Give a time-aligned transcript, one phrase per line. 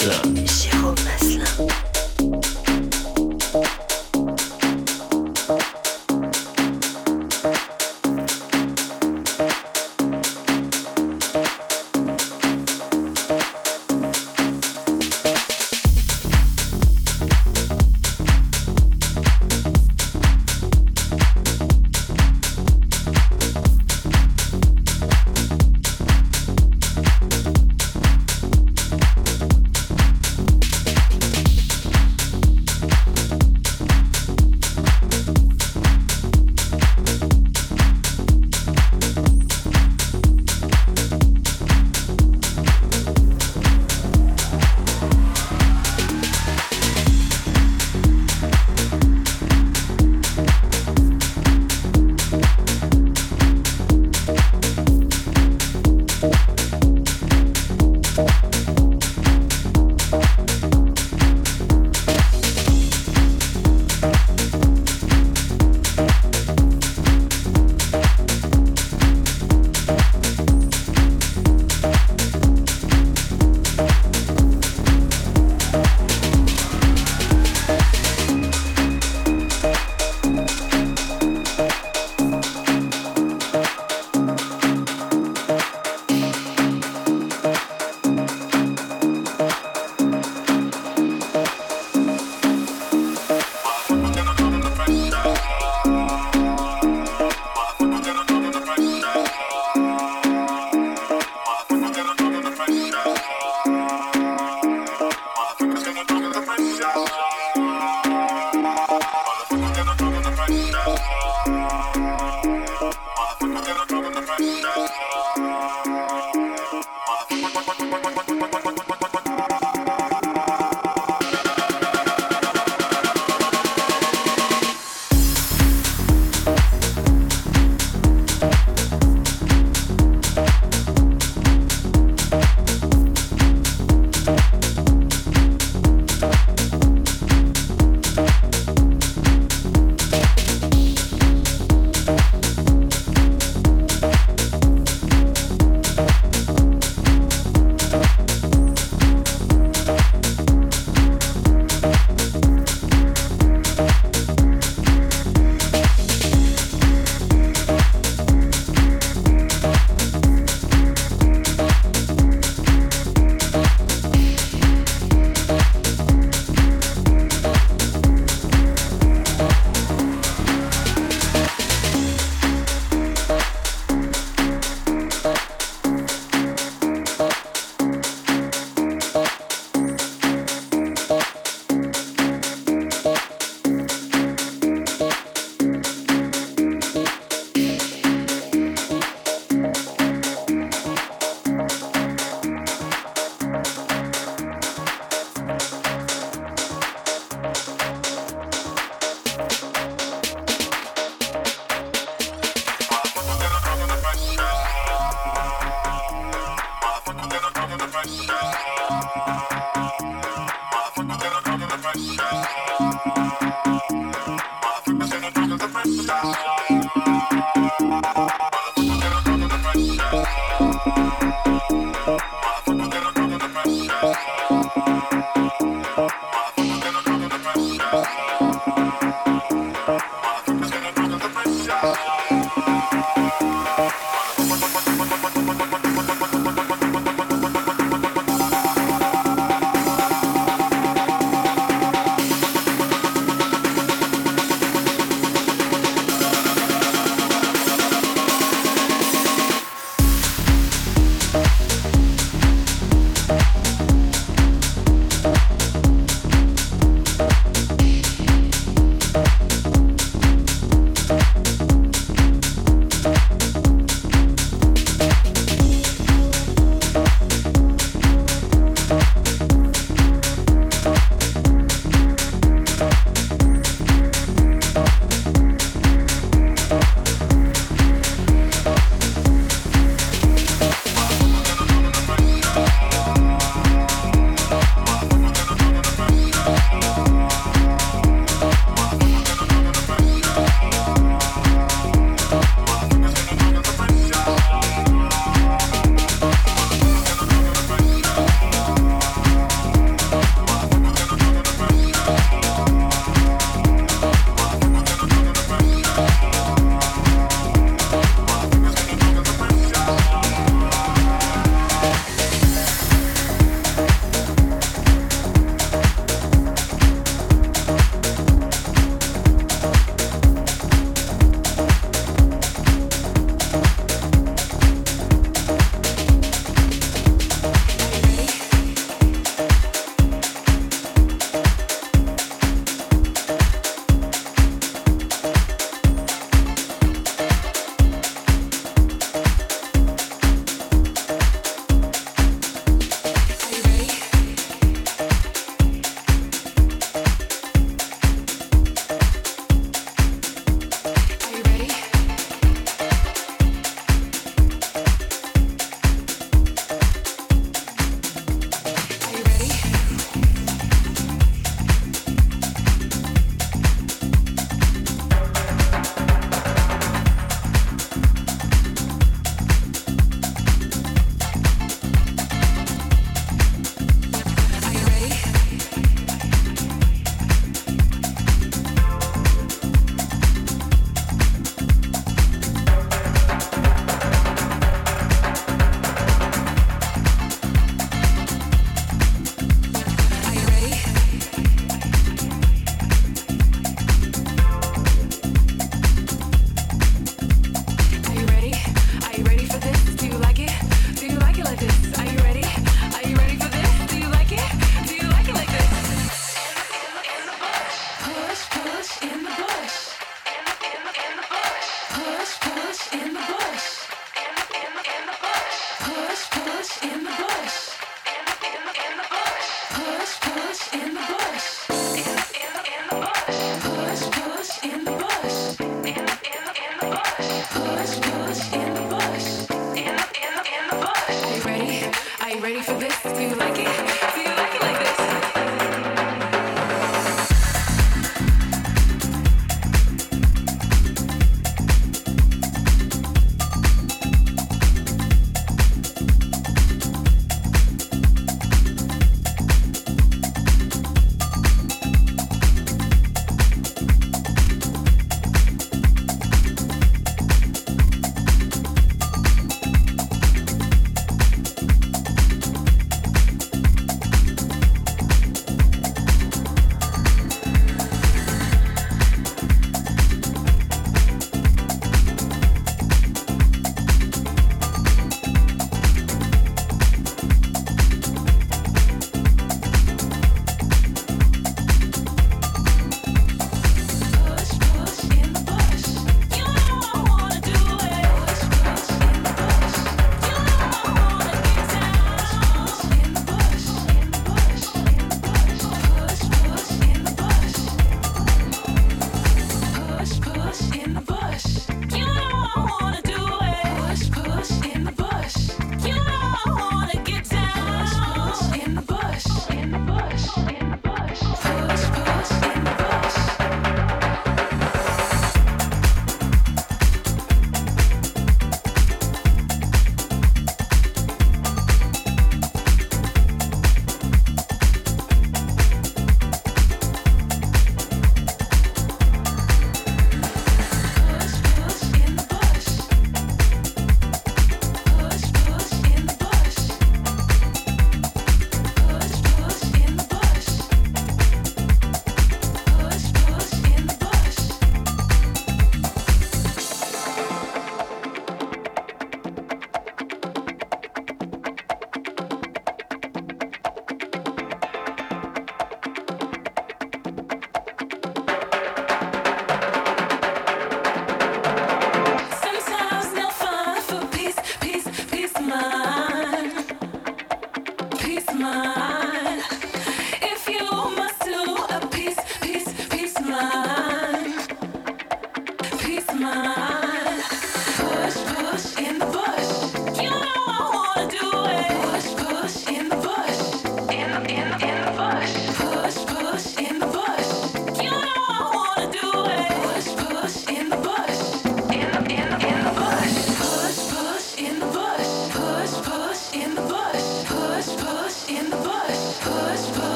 [0.00, 0.39] Maslin.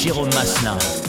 [0.00, 0.99] Jérôme Maslin.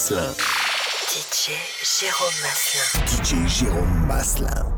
[0.00, 0.34] Maslin.
[1.10, 1.52] DJ
[1.84, 3.04] Jérôme Maslin.
[3.04, 4.69] DJ Jérôme Maslin.